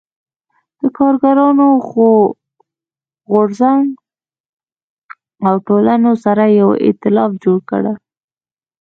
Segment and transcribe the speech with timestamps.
[0.79, 2.11] د کارګرانو غو
[3.45, 3.87] رځنګ
[5.47, 7.83] او ټولنو سره یو اېتلاف جوړ کړ.